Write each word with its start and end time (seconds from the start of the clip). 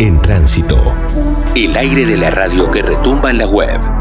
En 0.00 0.20
tránsito. 0.20 0.92
El 1.54 1.76
aire 1.76 2.04
de 2.04 2.16
la 2.16 2.30
radio 2.30 2.70
que 2.70 2.82
retumba 2.82 3.30
en 3.30 3.38
la 3.38 3.46
web 3.46 3.93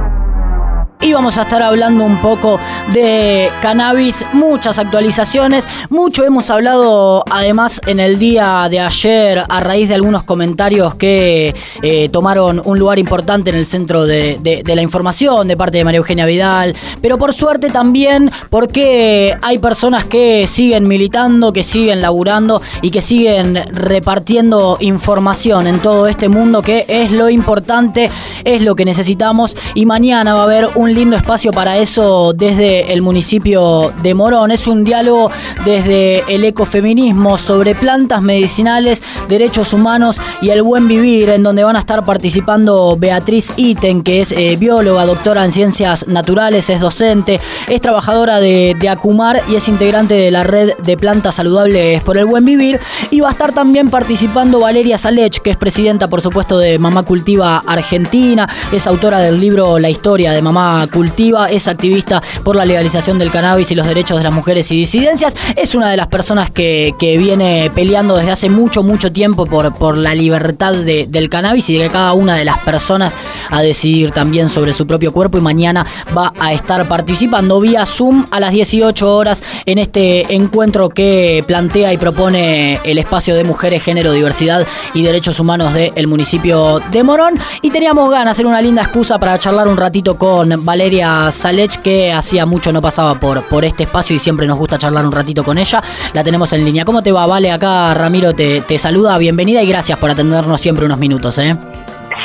y 1.04 1.12
vamos 1.12 1.38
a 1.38 1.42
estar 1.42 1.62
hablando 1.62 2.06
un 2.06 2.18
poco 2.18 2.60
de 2.94 3.50
cannabis, 3.62 4.24
muchas 4.32 4.80
actualizaciones, 4.80 5.68
mucho 5.90 6.24
hemos 6.24 6.50
hablado 6.50 7.26
además 7.30 7.82
en 7.88 8.00
el 8.00 8.20
día 8.20 8.68
de 8.70 8.80
ayer 8.80 9.44
a 9.48 9.60
raíz 9.60 9.90
de 9.90 9.96
algunos 9.96 10.24
comentarios 10.24 10.96
que 10.96 11.54
eh, 11.82 12.08
tomaron 12.10 12.62
un 12.64 12.80
lugar 12.80 13.00
importante 13.00 13.50
en 13.50 13.58
el 13.58 13.66
centro 13.66 14.06
de, 14.06 14.64
la 14.66 14.82
información 14.82 15.48
de 15.48 15.58
parte 15.58 15.78
de 15.78 15.84
María 15.84 15.98
Eugenia 15.98 16.26
Vidal, 16.26 16.74
pero 17.02 17.18
por 17.18 17.34
suerte 17.34 17.70
también 17.70 18.32
porque 18.50 19.36
hay 19.42 19.58
personas 19.60 20.06
que 20.06 20.48
siguen 20.48 20.88
militando, 20.88 21.52
que 21.52 21.66
siguen 21.66 22.02
laburando 22.02 22.62
y 22.82 22.92
que 22.92 23.02
siguen 23.02 23.56
repartiendo 23.74 24.78
información 24.80 25.68
en 25.68 25.80
todo 25.80 26.08
este 26.08 26.30
mundo 26.30 26.62
que 26.62 26.86
es 26.88 27.12
lo 27.12 27.30
importante, 27.30 28.10
es 28.46 28.62
lo 28.62 28.76
que 28.76 28.86
necesitamos. 28.86 29.58
Y 29.76 29.86
mañana 29.86 30.34
va 30.34 30.42
a 30.42 30.44
haber 30.44 30.70
un 30.76 30.93
lindo 30.94 31.16
espacio 31.16 31.52
para 31.52 31.78
eso 31.78 32.34
desde 32.34 32.94
el 32.94 33.02
municipio 33.02 33.94
de 34.02 34.14
Morón. 34.14 34.52
Es 34.52 34.68
un 34.68 34.84
diálogo 34.84 35.32
desde 35.66 36.24
el 36.34 36.44
ecofeminismo 36.44 37.38
sobre 37.38 37.76
plantas 37.76 38.22
medicinales, 38.22 39.02
derechos 39.28 39.74
humanos 39.74 40.20
y 40.42 40.50
el 40.50 40.62
buen 40.62 40.88
vivir, 40.88 41.30
en 41.30 41.44
donde 41.44 41.64
van 41.64 41.76
a 41.76 41.80
estar 41.80 42.06
participando 42.06 42.96
Beatriz 42.98 43.54
Iten, 43.56 44.04
que 44.04 44.22
es 44.22 44.32
eh, 44.32 44.56
bióloga, 44.58 45.06
doctora 45.06 45.46
en 45.46 45.52
ciencias 45.52 46.08
naturales, 46.08 46.70
es 46.70 46.80
docente, 46.80 47.40
es 47.68 47.82
trabajadora 47.82 48.40
de, 48.40 48.76
de 48.80 48.90
Acumar 48.90 49.42
y 49.50 49.56
es 49.56 49.68
integrante 49.68 50.16
de 50.16 50.32
la 50.32 50.44
red 50.44 50.74
de 50.84 50.98
plantas 50.98 51.36
saludables 51.36 52.04
por 52.04 52.18
el 52.18 52.26
buen 52.26 52.46
vivir. 52.46 52.80
Y 53.12 53.20
va 53.22 53.30
a 53.30 53.32
estar 53.32 53.54
también 53.54 53.90
participando 53.90 54.60
Valeria 54.60 54.98
Salech, 54.98 55.42
que 55.42 55.52
es 55.52 55.58
presidenta, 55.58 56.08
por 56.08 56.22
supuesto, 56.22 56.58
de 56.58 56.78
Mamá 56.80 57.04
Cultiva 57.04 57.64
Argentina, 57.66 58.50
es 58.72 58.88
autora 58.88 59.20
del 59.20 59.40
libro 59.40 59.80
La 59.80 59.90
historia 59.90 60.32
de 60.32 60.42
Mamá 60.42 60.73
cultiva, 60.92 61.50
es 61.50 61.68
activista 61.68 62.22
por 62.44 62.56
la 62.56 62.66
legalización 62.66 63.20
del 63.20 63.32
cannabis 63.32 63.72
y 63.72 63.76
los 63.76 63.88
derechos 63.88 64.18
de 64.18 64.24
las 64.24 64.34
mujeres 64.34 64.72
y 64.72 64.76
disidencias. 64.76 65.36
Es 65.56 65.76
una 65.76 65.90
de 65.90 65.98
las 65.98 66.08
personas 66.08 66.52
que, 66.52 66.94
viene 67.14 67.70
peleando 67.76 68.18
desde 68.18 68.32
hace 68.32 68.50
mucho, 68.50 68.82
mucho 68.82 69.12
tiempo 69.12 69.46
por, 69.46 69.74
por 69.76 69.98
la 69.98 70.16
libertad 70.16 70.74
del 70.74 71.30
cannabis 71.30 71.70
y 71.70 71.78
de 71.78 71.84
que 71.84 71.90
cada 71.92 72.14
una 72.14 72.36
de 72.36 72.46
las 72.46 72.60
personas 72.60 73.16
a 73.50 73.62
decidir 73.62 74.12
también 74.12 74.50
sobre 74.50 74.74
su 74.74 74.88
propio 74.88 75.12
cuerpo 75.12 75.38
y 75.38 75.42
mañana 75.42 75.86
va 76.18 76.34
a 76.40 76.54
estar 76.54 76.88
participando 76.88 77.60
vía 77.60 77.86
Zoom 77.86 78.26
a 78.32 78.40
las 78.40 78.52
18 78.52 79.16
horas 79.16 79.44
en 79.66 79.78
este 79.78 80.34
encuentro 80.34 80.90
que 80.90 81.44
plantea 81.46 81.94
y 81.94 81.98
propone 81.98 82.80
el 82.84 82.98
espacio 82.98 83.36
de 83.36 83.44
mujeres, 83.44 83.84
género, 83.84 84.12
diversidad 84.12 84.66
y 84.94 85.04
derechos 85.04 85.40
humanos 85.40 85.74
del 85.74 86.08
municipio 86.08 86.80
de 86.92 87.04
Morón. 87.04 87.40
Y 87.62 87.70
teníamos 87.70 88.10
ganas 88.10 88.26
de 88.26 88.32
hacer 88.32 88.46
una 88.46 88.62
linda 88.62 88.82
excusa 88.82 89.20
para 89.20 89.38
charlar 89.40 89.68
un 89.68 89.78
ratito 89.78 90.18
con 90.18 90.63
Valeria 90.64 91.32
Salech, 91.32 91.82
que 91.82 92.12
hacía 92.12 92.46
mucho 92.46 92.72
no 92.72 92.82
pasaba 92.82 93.20
por, 93.20 93.44
por 93.44 93.66
este 93.66 93.84
espacio 93.84 94.16
y 94.16 94.20
siempre 94.20 94.48
nos 94.48 94.58
gusta 94.58 94.80
charlar 94.80 95.06
un 95.06 95.12
ratito 95.12 95.44
con 95.44 95.58
ella. 95.58 95.82
La 96.14 96.24
tenemos 96.24 96.54
en 96.54 96.64
línea. 96.64 96.86
¿Cómo 96.86 97.04
te 97.04 97.12
va, 97.12 97.26
Vale? 97.26 97.52
Acá 97.52 97.94
Ramiro 97.94 98.34
te, 98.34 98.62
te 98.62 98.78
saluda, 98.78 99.18
bienvenida 99.18 99.62
y 99.62 99.68
gracias 99.68 100.00
por 100.00 100.10
atendernos 100.10 100.62
siempre 100.62 100.86
unos 100.86 100.98
minutos, 101.00 101.38
¿eh? 101.38 101.56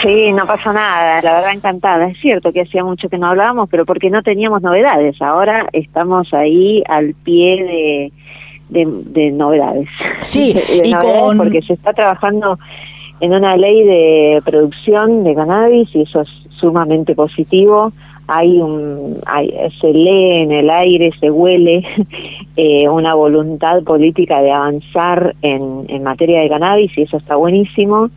Sí, 0.02 0.32
no 0.32 0.46
pasa 0.46 0.72
nada, 0.72 1.20
la 1.22 1.34
verdad 1.34 1.52
encantada. 1.52 2.08
Es 2.08 2.18
cierto 2.18 2.52
que 2.52 2.62
hacía 2.62 2.84
mucho 2.84 3.08
que 3.08 3.18
no 3.18 3.26
hablábamos, 3.26 3.68
pero 3.68 3.84
porque 3.84 4.10
no 4.10 4.22
teníamos 4.22 4.62
novedades. 4.62 5.20
Ahora 5.20 5.68
estamos 5.72 6.32
ahí 6.32 6.84
al 6.88 7.14
pie 7.14 8.12
de, 8.70 8.84
de, 9.04 9.30
novedades. 9.32 9.88
Sí, 10.20 10.54
y 10.84 10.92
con... 10.92 11.38
Porque 11.38 11.62
se 11.62 11.72
está 11.72 11.92
trabajando 11.92 12.58
en 13.20 13.32
una 13.32 13.56
ley 13.56 13.82
de 13.82 14.42
producción 14.44 15.24
de 15.24 15.34
cannabis 15.34 15.88
y 15.94 16.02
eso 16.02 16.20
es 16.20 16.28
sumamente 16.50 17.14
positivo 17.14 17.92
hay 18.28 18.60
un, 18.60 19.18
hay, 19.26 19.50
se 19.80 19.92
lee 19.92 20.42
en 20.42 20.52
el 20.52 20.70
aire, 20.70 21.10
se 21.18 21.30
huele 21.30 21.82
eh, 22.56 22.88
una 22.88 23.14
voluntad 23.14 23.82
política 23.82 24.42
de 24.42 24.52
avanzar 24.52 25.34
en, 25.42 25.86
en 25.88 26.02
materia 26.02 26.40
de 26.40 26.48
cannabis 26.48 26.96
y 26.96 27.02
eso 27.02 27.16
está 27.16 27.36
buenísimo. 27.36 28.10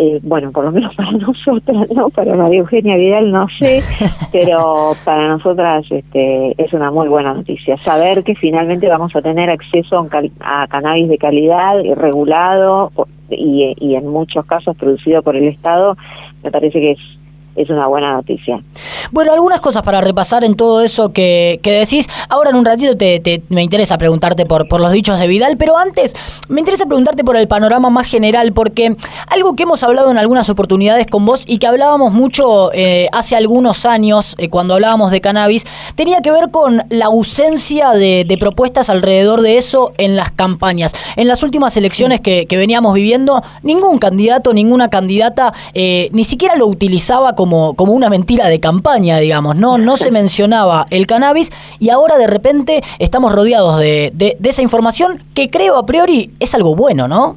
Eh, 0.00 0.20
bueno, 0.22 0.52
por 0.52 0.64
lo 0.64 0.70
menos 0.70 0.94
para 0.96 1.10
nosotras, 1.10 1.90
¿no? 1.90 2.08
Para 2.10 2.36
María 2.36 2.60
Eugenia 2.60 2.96
Vidal 2.96 3.32
no 3.32 3.48
sé, 3.48 3.82
pero 4.32 4.92
para 5.04 5.26
nosotras 5.26 5.84
este, 5.90 6.54
es 6.56 6.72
una 6.72 6.92
muy 6.92 7.08
buena 7.08 7.34
noticia. 7.34 7.76
Saber 7.78 8.22
que 8.22 8.36
finalmente 8.36 8.88
vamos 8.88 9.14
a 9.16 9.22
tener 9.22 9.50
acceso 9.50 10.08
a, 10.40 10.68
cannabis 10.68 11.08
de 11.08 11.18
calidad, 11.18 11.82
regulado 11.96 12.92
y, 13.28 13.74
y 13.76 13.96
en 13.96 14.06
muchos 14.06 14.46
casos 14.46 14.76
producido 14.76 15.20
por 15.22 15.34
el 15.34 15.48
Estado, 15.48 15.96
me 16.44 16.52
parece 16.52 16.78
que 16.78 16.92
es 16.92 17.18
es 17.56 17.70
una 17.70 17.86
buena 17.86 18.12
noticia. 18.12 18.62
Bueno, 19.10 19.32
algunas 19.32 19.60
cosas 19.60 19.82
para 19.82 20.00
repasar 20.00 20.44
en 20.44 20.54
todo 20.54 20.82
eso 20.82 21.12
que, 21.12 21.60
que 21.62 21.72
decís. 21.72 22.08
Ahora 22.28 22.50
en 22.50 22.56
un 22.56 22.64
ratito 22.64 22.96
te, 22.96 23.42
me 23.48 23.62
interesa 23.62 23.98
preguntarte 23.98 24.46
por, 24.46 24.68
por 24.68 24.80
los 24.80 24.92
dichos 24.92 25.18
de 25.18 25.26
Vidal, 25.26 25.56
pero 25.56 25.76
antes 25.76 26.14
me 26.48 26.60
interesa 26.60 26.86
preguntarte 26.86 27.24
por 27.24 27.36
el 27.36 27.48
panorama 27.48 27.90
más 27.90 28.06
general, 28.06 28.52
porque 28.52 28.96
algo 29.26 29.56
que 29.56 29.64
hemos 29.64 29.82
hablado 29.82 30.10
en 30.10 30.18
algunas 30.18 30.48
oportunidades 30.48 31.06
con 31.06 31.26
vos 31.26 31.44
y 31.46 31.58
que 31.58 31.66
hablábamos 31.66 32.12
mucho 32.12 32.72
eh, 32.72 33.08
hace 33.12 33.36
algunos 33.36 33.86
años, 33.86 34.34
eh, 34.38 34.48
cuando 34.48 34.74
hablábamos 34.74 35.10
de 35.10 35.20
cannabis, 35.20 35.64
tenía 35.94 36.20
que 36.20 36.30
ver 36.30 36.50
con 36.50 36.82
la 36.90 37.06
ausencia 37.06 37.90
de, 37.92 38.36
propuestas 38.38 38.88
alrededor 38.88 39.40
de 39.40 39.58
eso 39.58 39.92
en 39.98 40.14
las 40.14 40.30
campañas. 40.30 40.94
En 41.16 41.26
las 41.26 41.42
últimas 41.42 41.76
elecciones 41.76 42.20
que, 42.20 42.46
veníamos 42.50 42.94
viviendo, 42.94 43.42
ningún 43.62 43.98
candidato, 43.98 44.52
ninguna 44.52 44.88
candidata 44.88 45.52
eh, 45.74 46.08
ni 46.12 46.24
siquiera 46.24 46.56
lo 46.56 46.66
utilizaba 46.66 47.34
como 47.38 47.74
como, 47.74 47.92
una 47.92 48.10
mentira 48.10 48.48
de 48.48 48.58
campaña, 48.58 49.18
digamos, 49.18 49.54
¿no? 49.54 49.78
No 49.78 49.96
se 49.96 50.10
mencionaba 50.20 50.86
el 50.90 51.06
cannabis 51.06 51.52
y 51.78 51.90
ahora 51.90 52.18
de 52.18 52.26
repente 52.26 52.82
estamos 52.98 53.32
rodeados 53.32 53.78
de, 53.78 54.10
de, 54.12 54.36
esa 54.42 54.60
información 54.60 55.22
que 55.34 55.48
creo 55.48 55.78
a 55.78 55.86
priori 55.86 56.32
es 56.40 56.52
algo 56.56 56.74
bueno, 56.74 57.06
¿no? 57.06 57.36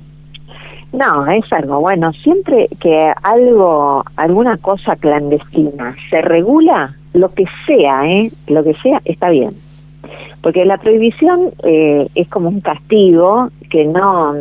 No, 0.92 1.28
es 1.28 1.46
algo 1.54 1.80
bueno. 1.80 2.12
Siempre 2.14 2.68
que 2.80 3.14
algo, 3.22 4.04
alguna 4.16 4.58
cosa 4.58 4.96
clandestina 4.96 5.96
se 6.10 6.22
regula, 6.22 6.96
lo 7.14 7.32
que 7.34 7.46
sea, 7.68 8.06
¿eh? 8.08 8.32
Lo 8.48 8.64
que 8.64 8.74
sea, 8.82 9.02
está 9.06 9.30
bien. 9.30 9.52
Porque 10.42 10.66
la 10.66 10.78
prohibición 10.78 11.52
eh, 11.64 12.08
es 12.16 12.28
como 12.28 12.50
un 12.50 12.62
castigo 12.62 13.50
que 13.70 13.86
no 13.86 14.34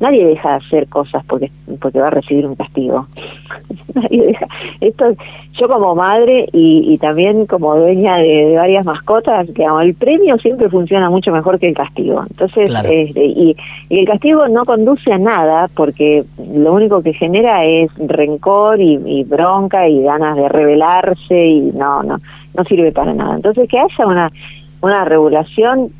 nadie 0.00 0.26
deja 0.26 0.50
de 0.50 0.56
hacer 0.56 0.88
cosas 0.88 1.24
porque 1.26 1.50
porque 1.80 2.00
va 2.00 2.08
a 2.08 2.10
recibir 2.10 2.46
un 2.46 2.54
castigo. 2.54 3.06
Nadie 3.94 4.26
deja. 4.26 4.46
Esto 4.80 5.14
yo 5.52 5.68
como 5.68 5.94
madre 5.94 6.48
y, 6.52 6.98
también 6.98 7.46
como 7.46 7.76
dueña 7.76 8.16
de, 8.16 8.56
varias 8.56 8.84
mascotas 8.84 9.48
que 9.54 9.64
el 9.64 9.94
premio 9.94 10.36
siempre 10.38 10.68
funciona 10.68 11.08
mucho 11.10 11.30
mejor 11.30 11.58
que 11.58 11.68
el 11.68 11.74
castigo. 11.74 12.24
Entonces 12.28 12.70
este, 12.84 13.24
y, 13.24 13.56
el 13.90 14.04
castigo 14.06 14.48
no 14.48 14.64
conduce 14.64 15.12
a 15.12 15.18
nada 15.18 15.68
porque 15.74 16.24
lo 16.52 16.72
único 16.72 17.02
que 17.02 17.12
genera 17.12 17.64
es 17.64 17.90
rencor 17.98 18.80
y, 18.80 19.00
y 19.06 19.24
bronca 19.24 19.88
y 19.88 20.02
ganas 20.02 20.36
de 20.36 20.48
rebelarse 20.48 21.46
y 21.46 21.60
no 21.60 22.02
no 22.02 22.18
no 22.56 22.64
sirve 22.64 22.92
para 22.92 23.14
nada. 23.14 23.36
Entonces 23.36 23.68
que 23.68 23.78
haya 23.78 24.06
una 24.06 24.30
una 24.80 25.04
regulación 25.04 25.92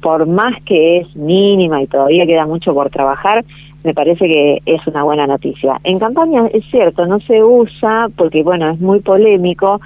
por 0.00 0.26
más 0.26 0.60
que 0.62 0.98
es 0.98 1.16
mínima 1.16 1.82
y 1.82 1.86
todavía 1.86 2.26
queda 2.26 2.46
mucho 2.46 2.74
por 2.74 2.90
trabajar, 2.90 3.44
me 3.84 3.94
parece 3.94 4.26
que 4.26 4.62
es 4.66 4.86
una 4.86 5.04
buena 5.04 5.26
noticia. 5.26 5.80
En 5.84 5.98
campaña 5.98 6.46
es 6.52 6.64
cierto, 6.70 7.06
no 7.06 7.20
se 7.20 7.42
usa 7.42 8.08
porque, 8.16 8.42
bueno, 8.42 8.68
es 8.70 8.80
muy 8.80 9.00
polémico, 9.00 9.80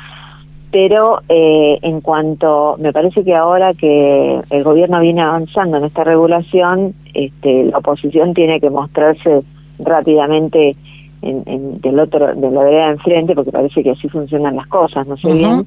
pero 0.70 1.20
eh, 1.28 1.78
en 1.82 2.00
cuanto, 2.00 2.76
me 2.78 2.92
parece 2.92 3.24
que 3.24 3.34
ahora 3.34 3.74
que 3.74 4.40
el 4.50 4.64
gobierno 4.64 5.00
viene 5.00 5.20
avanzando 5.20 5.76
en 5.76 5.84
esta 5.84 6.04
regulación, 6.04 6.94
este, 7.12 7.64
la 7.64 7.78
oposición 7.78 8.34
tiene 8.34 8.60
que 8.60 8.70
mostrarse 8.70 9.42
rápidamente 9.78 10.76
en, 11.22 11.80
del 11.80 11.98
otro, 11.98 12.34
de 12.34 12.50
la 12.50 12.62
vereda 12.62 12.86
enfrente, 12.88 13.34
porque 13.34 13.52
parece 13.52 13.82
que 13.82 13.90
así 13.90 14.08
funcionan 14.08 14.56
las 14.56 14.66
cosas, 14.68 15.06
no 15.06 15.16
sé 15.16 15.32
bien, 15.32 15.66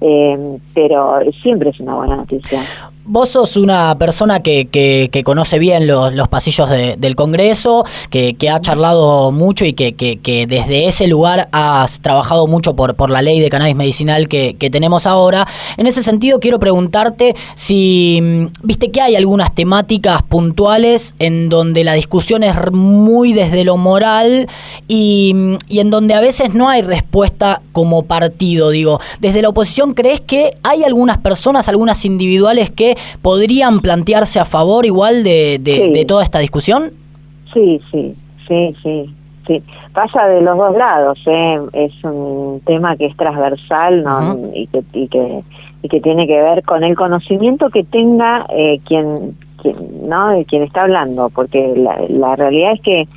eh, 0.00 0.58
pero 0.74 1.18
siempre 1.42 1.70
es 1.70 1.80
una 1.80 1.96
buena 1.96 2.16
noticia. 2.16 2.60
Vos 3.04 3.30
sos 3.30 3.56
una 3.56 3.98
persona 3.98 4.44
que, 4.44 4.68
que, 4.68 5.24
conoce 5.24 5.58
bien 5.58 5.88
los, 5.88 6.14
los 6.14 6.28
pasillos 6.28 6.70
del 6.70 7.16
Congreso, 7.16 7.84
que, 8.10 8.34
que, 8.34 8.48
ha 8.48 8.60
charlado 8.60 9.32
mucho 9.32 9.64
y 9.64 9.72
que, 9.72 9.94
que, 9.94 10.46
desde 10.46 10.86
ese 10.86 11.08
lugar 11.08 11.48
has 11.50 12.00
trabajado 12.00 12.46
mucho 12.46 12.76
por, 12.76 12.94
por 12.94 13.10
la 13.10 13.20
ley 13.20 13.40
de 13.40 13.50
cannabis 13.50 13.74
medicinal 13.74 14.28
que, 14.28 14.54
tenemos 14.70 15.06
ahora. 15.06 15.48
En 15.78 15.88
ese 15.88 16.04
sentido, 16.04 16.38
quiero 16.38 16.60
preguntarte 16.60 17.34
si 17.56 18.20
mm, 18.22 18.46
viste 18.62 18.92
que 18.92 19.00
hay 19.00 19.16
algunas 19.16 19.52
temáticas 19.52 20.22
puntuales 20.22 21.16
en 21.18 21.48
donde 21.48 21.82
la 21.82 21.94
discusión 21.94 22.44
es 22.44 22.54
muy 22.70 23.32
desde 23.32 23.64
lo 23.64 23.76
moral 23.78 24.48
y, 24.86 25.32
mm, 25.34 25.56
y 25.68 25.80
en 25.80 25.90
donde 25.90 26.14
a 26.14 26.20
veces 26.20 26.54
no 26.54 26.68
hay 26.68 26.82
respuesta 26.82 27.62
como 27.72 28.04
partido. 28.04 28.70
Digo, 28.70 29.00
desde 29.18 29.42
la 29.42 29.48
oposición, 29.48 29.92
¿crees 29.94 30.20
que 30.20 30.56
hay 30.62 30.84
algunas 30.84 31.18
personas, 31.18 31.68
algunas 31.68 32.04
individuales 32.04 32.70
que 32.70 32.91
podrían 33.20 33.80
plantearse 33.80 34.40
a 34.40 34.44
favor 34.44 34.86
igual 34.86 35.24
de, 35.24 35.58
de, 35.60 36.04
toda 36.04 36.24
esta 36.24 36.38
discusión? 36.38 36.92
Sí, 37.52 37.80
sí, 37.90 38.14
sí, 38.48 38.74
sí. 38.82 39.14
sí. 39.46 39.62
Pasa 39.92 40.26
de 40.28 40.40
los 40.40 40.56
dos 40.56 40.76
lados, 40.76 41.18
¿eh? 41.26 41.60
es 41.72 41.92
un 42.04 42.60
tema 42.64 42.96
que 42.96 43.06
es 43.06 43.16
transversal 43.16 44.02
¿no? 44.02 44.38
y, 44.54 44.66
que, 44.68 44.82
y, 44.92 45.08
que, 45.08 45.42
y 45.82 45.88
que 45.88 46.00
tiene 46.00 46.26
que 46.26 46.40
ver 46.40 46.62
con 46.62 46.82
el 46.84 46.96
conocimiento 46.96 47.68
que 47.70 47.84
tenga 47.84 48.46
eh, 48.50 48.80
quien, 48.86 49.36
quien, 49.60 50.08
¿no? 50.08 50.32
quien 50.48 50.62
está 50.62 50.82
hablando, 50.82 51.30
porque 51.30 51.74
la, 51.76 52.00
la 52.08 52.36
realidad 52.36 52.72
es 52.72 52.80
que 52.80 53.08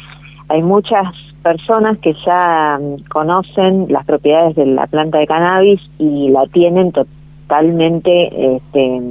hay 0.49 0.61
muchas 0.61 1.07
personas 1.45 1.99
que 1.99 2.13
ya 2.25 2.79
mm, 2.81 3.07
conocen 3.09 3.85
las 3.89 4.03
propiedades 4.05 4.55
de 4.55 4.65
la 4.65 4.87
planta 4.87 5.19
de 5.19 5.27
cannabis 5.27 5.79
y 5.99 6.29
la 6.29 6.47
tienen 6.47 6.91
totalmente 6.91 8.55
este, 8.55 9.01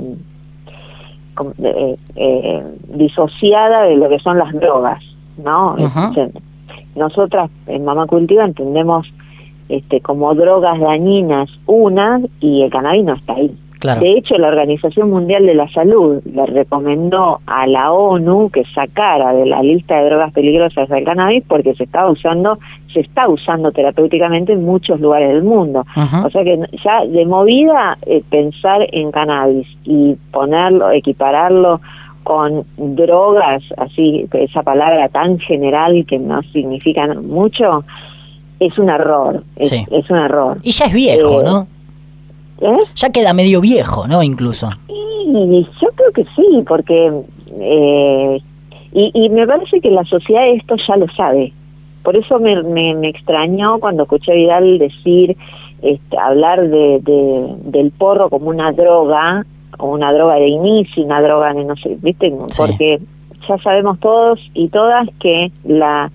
eh, 1.62 1.96
eh, 2.16 2.62
disociada 2.88 3.82
de 3.82 3.96
lo 3.96 4.08
que 4.08 4.19
son 4.19 4.38
las 4.38 4.52
drogas, 4.52 5.02
¿no? 5.36 5.76
Nosotras 6.94 7.50
en 7.66 7.84
Mamá 7.84 8.06
Cultiva 8.06 8.44
entendemos 8.44 9.12
este, 9.69 10.00
como 10.00 10.34
drogas 10.34 10.78
dañinas 10.78 11.50
una 11.66 12.20
y 12.40 12.62
el 12.62 12.70
cannabis 12.70 13.04
no 13.04 13.14
está 13.14 13.34
ahí. 13.34 13.56
De 13.84 14.12
hecho, 14.12 14.38
la 14.38 14.48
Organización 14.48 15.10
Mundial 15.10 15.44
de 15.44 15.54
la 15.54 15.69
Salud 15.69 16.22
le 16.25 16.46
recomendó 16.46 17.40
a 17.46 17.66
la 17.66 17.92
ONU 17.92 18.48
que 18.50 18.64
sacara 18.75 19.34
de 19.34 19.44
la 19.44 19.62
lista 19.62 19.98
de 19.98 20.06
drogas 20.06 20.32
peligrosas 20.32 20.90
el 20.90 21.04
cannabis 21.04 21.42
porque 21.46 21.75
se 21.75 21.84
estaba 21.84 22.10
usando, 22.10 22.58
se 22.92 23.00
está 23.00 23.28
usando 23.28 23.72
terapéuticamente 23.72 24.54
en 24.54 24.64
muchos 24.64 25.00
lugares 25.00 25.28
del 25.28 25.42
mundo. 25.42 25.84
O 26.25 26.31
sea 26.31 26.44
que 26.44 26.58
ya 26.82 27.04
de 27.04 27.26
movida 27.26 27.98
eh, 28.06 28.22
pensar 28.31 28.86
en 28.90 29.12
cannabis 29.12 29.66
y 29.84 30.16
ponerlo, 30.32 30.90
equipararlo 30.90 31.81
con 32.22 32.64
drogas, 32.78 33.62
así 33.76 34.26
esa 34.32 34.62
palabra 34.62 35.10
tan 35.10 35.38
general 35.38 36.06
que 36.06 36.19
no 36.19 36.42
significa 36.54 37.06
mucho, 37.14 37.84
es 38.58 38.78
un 38.78 38.88
error, 38.88 39.44
es, 39.56 39.72
un 40.08 40.16
error. 40.16 40.58
Y 40.62 40.70
ya 40.70 40.86
es 40.86 40.94
viejo, 40.94 41.42
eh, 41.42 41.44
¿no? 41.44 41.66
¿Eh? 42.64 42.78
Ya 42.94 43.11
queda 43.11 43.34
medio 43.34 43.61
viejo, 43.61 44.08
¿no? 44.08 44.22
Incluso. 44.22 44.70
Y 44.88 45.66
yo 45.81 45.88
creo 45.94 46.12
que 46.12 46.25
sí, 46.34 46.64
porque... 46.66 47.12
Eh, 47.61 48.40
y, 48.93 49.28
me 49.28 49.46
parece 49.46 49.81
que 49.81 49.90
la 49.90 50.05
sociedad 50.05 50.46
esto 50.49 50.76
ya 50.76 50.96
lo 50.96 51.08
sabe. 51.08 51.52
Por 52.05 52.16
eso 52.16 52.38
me, 52.38 52.62
me, 52.62 53.08
extrañó 53.08 53.78
cuando 53.78 54.05
escuché 54.05 54.32
a 54.32 54.34
Vidal 54.37 54.78
decir, 54.78 55.37
este, 55.82 56.19
hablar 56.19 56.69
de, 56.69 57.00
del 57.64 57.90
porro 57.90 58.31
como 58.31 58.50
una 58.50 58.70
droga, 58.72 59.44
o 59.78 59.88
una 59.88 60.12
droga 60.12 60.37
de 60.37 60.46
inicio, 60.46 61.05
una 61.05 61.20
droga 61.20 61.52
de 61.52 61.64
no 61.64 61.76
sé, 61.76 61.99
¿viste? 62.00 62.32
Porque 62.56 63.00
ya 63.49 63.58
sabemos 63.58 63.99
todos 63.99 64.40
y 64.55 64.69
todas 64.69 65.08
que 65.19 65.50
la 65.64 66.10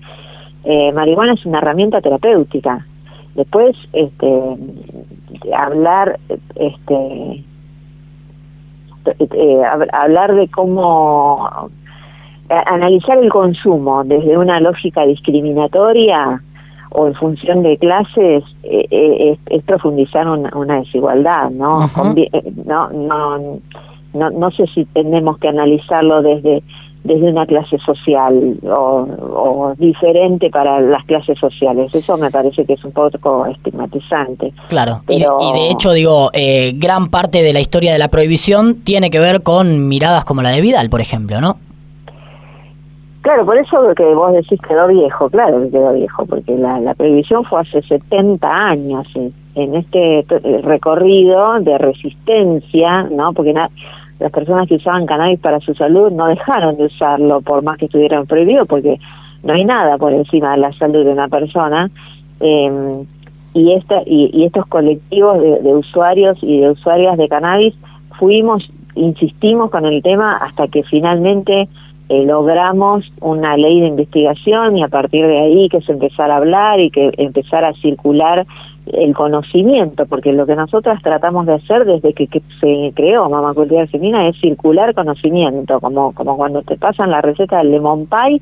eh, 0.64 0.90
marihuana 0.92 1.34
es 1.34 1.44
una 1.44 1.58
herramienta 1.58 2.00
terapéutica. 2.00 2.86
Después, 3.34 3.76
este, 3.92 4.56
hablar, 5.56 6.18
este, 6.56 7.44
eh, 9.18 9.62
hablar 9.92 10.34
de 10.34 10.48
cómo 10.48 11.70
analizar 12.66 13.18
el 13.18 13.30
consumo 13.30 14.02
desde 14.04 14.36
una 14.36 14.60
lógica 14.60 15.06
discriminatoria 15.06 16.42
o 16.90 17.06
en 17.06 17.14
función 17.14 17.62
de 17.62 17.78
clases 17.78 18.42
eh, 18.64 18.86
eh, 18.90 19.38
es, 19.46 19.62
profundizar 19.62 20.28
una, 20.28 20.80
desigualdad, 20.80 21.50
¿no? 21.50 21.88
no, 22.66 22.90
no, 22.90 23.60
no, 24.12 24.30
no 24.30 24.50
sé 24.50 24.66
si 24.66 24.84
tenemos 24.86 25.38
que 25.38 25.48
analizarlo 25.48 26.22
desde 26.22 26.62
desde 27.04 27.30
una 27.30 27.46
clase 27.46 27.78
social 27.78 28.56
o, 28.64 29.74
diferente 29.78 30.50
para 30.50 30.80
las 30.80 31.04
clases 31.04 31.38
sociales. 31.38 31.94
Eso 31.94 32.16
me 32.18 32.30
parece 32.30 32.64
que 32.64 32.74
es 32.74 32.84
un 32.84 32.92
poco 32.92 33.46
estigmatizante. 33.46 34.52
Claro, 34.68 35.02
y, 35.08 35.18
de 35.20 35.70
hecho 35.70 35.92
digo, 35.92 36.30
eh, 36.32 36.72
gran 36.76 37.08
parte 37.08 37.42
de 37.42 37.52
la 37.52 37.60
historia 37.60 37.92
de 37.92 37.98
la 37.98 38.08
prohibición 38.08 38.82
tiene 38.82 39.10
que 39.10 39.18
ver 39.18 39.42
con 39.42 39.88
miradas 39.88 40.24
como 40.24 40.42
la 40.42 40.50
de 40.50 40.60
Vidal, 40.60 40.90
por 40.90 41.00
ejemplo, 41.00 41.40
¿no? 41.40 41.58
Claro, 43.22 43.44
por 43.44 43.58
eso 43.58 43.94
que 43.94 44.14
vos 44.14 44.32
decís 44.32 44.58
quedó 44.66 44.88
viejo, 44.88 45.28
claro 45.28 45.60
que 45.62 45.70
quedó 45.70 45.92
viejo, 45.92 46.24
porque 46.24 46.56
la, 46.56 46.80
la 46.80 46.94
prohibición 46.94 47.44
fue 47.44 47.60
hace 47.60 47.82
70 47.82 48.48
años 48.48 49.06
en 49.54 49.74
este 49.74 50.24
recorrido 50.62 51.60
de 51.60 51.76
resistencia, 51.76 53.02
¿no? 53.04 53.32
Porque 53.32 53.52
las 54.20 54.30
personas 54.30 54.68
que 54.68 54.76
usaban 54.76 55.06
cannabis 55.06 55.40
para 55.40 55.60
su 55.60 55.74
salud 55.74 56.12
no 56.12 56.26
dejaron 56.26 56.76
de 56.76 56.84
usarlo 56.84 57.40
por 57.40 57.62
más 57.62 57.78
que 57.78 57.86
estuvieran 57.86 58.26
prohibido 58.26 58.66
porque 58.66 58.98
no 59.42 59.54
hay 59.54 59.64
nada 59.64 59.96
por 59.96 60.12
encima 60.12 60.52
de 60.52 60.58
la 60.58 60.72
salud 60.74 61.04
de 61.04 61.12
una 61.12 61.28
persona. 61.28 61.90
Em, 62.38 63.06
y 63.54 63.72
esta 63.72 64.02
y, 64.06 64.44
estos 64.44 64.66
colectivos 64.66 65.40
de, 65.40 65.74
usuarios 65.74 66.38
y 66.42 66.60
de 66.60 66.70
usuarias 66.70 67.16
de 67.18 67.28
cannabis 67.28 67.74
fuimos 68.18 68.70
insistimos 68.94 69.70
con 69.70 69.86
el 69.86 70.02
tema 70.02 70.36
hasta 70.36 70.68
que 70.68 70.84
finalmente 70.84 71.68
eh, 72.08 72.24
logramos 72.24 73.10
una 73.20 73.56
ley 73.56 73.80
de 73.80 73.86
investigación 73.86 74.78
y 74.78 74.82
a 74.82 74.88
partir 74.88 75.26
de 75.26 75.38
ahí 75.38 75.68
que 75.68 75.80
se 75.80 75.92
empezara 75.92 76.34
a 76.34 76.36
hablar 76.36 76.78
y 76.78 76.90
que 76.90 77.10
empezara 77.16 77.68
a 77.68 77.74
circular 77.74 78.46
el 78.92 79.14
conocimiento, 79.14 80.06
porque 80.06 80.32
lo 80.32 80.46
que 80.46 80.56
nosotras 80.56 81.02
tratamos 81.02 81.46
de 81.46 81.54
hacer 81.54 81.84
desde 81.84 82.12
que, 82.12 82.42
se 82.60 82.92
creó 82.94 83.28
Mamá 83.28 83.54
Cultura 83.54 83.82
es 83.82 84.40
circular 84.40 84.94
conocimiento, 84.94 85.80
como, 85.80 86.12
como 86.12 86.36
cuando 86.36 86.62
te 86.62 86.76
pasan 86.76 87.10
la 87.10 87.20
receta 87.20 87.58
del 87.58 87.70
lemon 87.70 88.06
pie, 88.06 88.40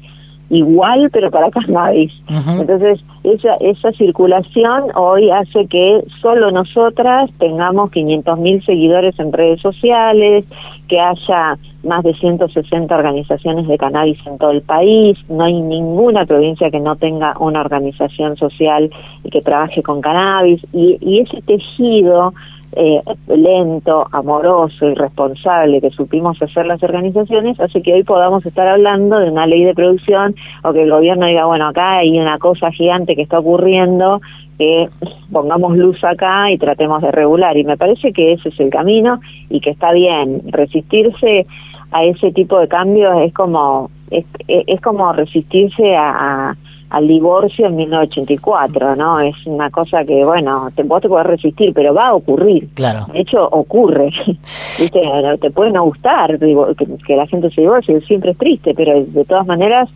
igual 0.51 1.11
pero 1.13 1.31
para 1.31 1.51
cannabis. 1.51 2.13
Entonces, 2.29 3.01
esa, 3.25 3.55
esa 3.61 3.93
circulación 3.93 4.85
hoy 4.95 5.31
hace 5.31 5.67
que 5.67 6.03
solo 6.21 6.51
nosotras 6.51 7.31
tengamos 7.39 7.91
500.000 7.91 8.65
seguidores 8.65 9.19
en 9.19 9.33
redes 9.33 9.61
sociales, 9.61 10.45
que 10.89 11.01
haya 11.01 11.59
más 11.85 12.03
de 12.03 12.15
160 12.15 12.95
organizaciones 12.95 13.69
de 13.69 13.79
cannabis 13.79 14.19
en 14.27 14.39
todo 14.39 14.51
el 14.51 14.63
país, 14.63 15.17
no 15.29 15.45
hay 15.45 15.61
ninguna 15.61 16.27
provincia 16.27 16.71
que 16.71 16.81
no 16.81 16.97
tenga 16.97 17.37
una 17.39 17.61
organización 17.61 18.37
social 18.37 18.91
y 19.23 19.31
que 19.31 19.43
trabaje 19.43 19.83
con 19.83 20.01
cannabis, 20.01 20.61
y, 20.73 20.99
y 21.01 21.21
ese 21.21 21.41
tejido 21.43 22.35
eh, 22.73 23.03
lento, 23.29 24.07
amoroso 24.13 24.87
y 24.87 24.95
responsable 24.95 25.81
que 25.81 25.91
supimos 25.91 26.41
hacer 26.43 26.67
las 26.67 26.83
organizaciones, 26.83 27.59
hace 27.59 27.83
que 27.83 27.95
hoy 27.95 28.03
podamos 28.03 28.45
estar 28.45 28.69
hablando 28.69 29.19
de 29.19 29.31
una 29.31 29.47
ley 29.47 29.65
de 29.65 29.75
producción 29.75 30.35
o 30.63 30.73
que 30.73 30.83
el 30.83 30.91
gobierno 30.91 31.27
diga, 31.27 31.47
bueno, 31.47 31.69
acá 31.69 31.99
hay 31.99 32.19
una 32.21 32.39
cosa 32.39 32.71
gigante 32.71 33.17
que 33.17 33.23
está 33.23 33.39
ocurriendo, 33.39 34.21
que 34.59 34.89
pongamos 35.33 35.77
luz 35.77 36.05
acá 36.05 36.51
y 36.51 36.59
tratemos 36.59 37.01
de 37.03 37.11
regular. 37.11 37.57
Y 37.57 37.65
me 37.65 37.77
parece 37.77 38.13
que 38.13 38.33
ese 38.33 38.51
es 38.51 38.61
el 38.61 38.71
camino 38.71 39.21
y 39.49 39.61
que 39.61 39.71
está 39.71 39.93
bien. 39.93 40.43
Resistirse 40.47 41.47
a 41.91 42.05
ese 42.05 42.33
tipo 42.33 42.59
de 42.59 42.69
cambios 42.69 43.23
es 43.23 43.33
como, 43.33 43.91
es, 44.11 44.27
es 44.47 44.81
como 44.81 45.13
resistirse 45.13 45.97
a 45.97 46.55
al 46.91 47.07
divorcio 47.07 47.67
en 47.67 47.77
1984, 47.77 48.97
¿no? 48.97 49.21
Es 49.21 49.35
una 49.47 49.71
cosa 49.71 50.05
que, 50.05 50.25
bueno, 50.25 50.71
te, 50.75 50.83
vos 50.83 51.03
te 51.03 51.09
podés 51.09 51.27
resistir, 51.27 51.73
pero 51.75 51.93
va 51.93 52.09
a 52.09 52.15
ocurrir. 52.15 52.69
Claro. 52.75 53.07
De 53.13 53.21
hecho, 53.21 53.47
ocurre. 53.47 54.11
¿Viste? 54.79 55.03
Te 55.41 55.51
puede 55.51 55.73
no 55.73 55.85
gustar 55.85 56.39
que, 56.39 57.17
la 57.17 57.27
gente 57.27 57.51
se 57.51 57.61
divorcie, 57.61 58.01
siempre 58.03 58.31
es 58.31 58.39
triste, 58.39 58.75
pero 58.75 59.05
de 59.05 59.25
todas 59.25 59.47
maneras 59.47 59.89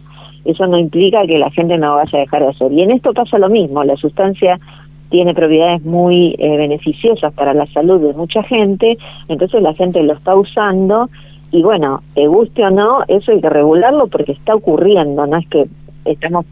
eso 0.44 0.66
no 0.66 0.76
implica 0.76 1.24
que 1.26 1.38
la 1.38 1.50
gente 1.50 1.78
no 1.78 1.94
vaya 1.94 2.18
a 2.18 2.22
dejar 2.22 2.42
de 2.42 2.48
hacer. 2.48 2.72
Y 2.72 2.82
en 2.82 2.90
esto 2.90 3.14
pasa 3.14 3.38
lo 3.38 3.48
mismo, 3.48 3.84
la 3.84 3.96
sustancia 3.96 4.58
tiene 5.08 5.34
propiedades 5.34 5.84
muy 5.84 6.34
eh, 6.38 6.56
beneficiosas 6.56 7.32
para 7.34 7.54
la 7.54 7.66
salud 7.66 8.00
de 8.00 8.14
mucha 8.14 8.42
gente, 8.42 8.98
entonces 9.28 9.62
la 9.62 9.74
gente 9.74 10.02
lo 10.02 10.14
está 10.14 10.34
usando 10.34 11.10
y 11.50 11.62
bueno, 11.62 12.02
te 12.14 12.26
guste 12.26 12.64
o 12.64 12.70
no, 12.70 13.00
eso 13.08 13.30
hay 13.30 13.40
que 13.40 13.50
regularlo 13.50 14.06
porque 14.06 14.32
está 14.32 14.54
ocurriendo, 14.54 15.26
no 15.26 15.36
es 15.36 15.46
que 15.48 15.66
estamos 16.06 16.46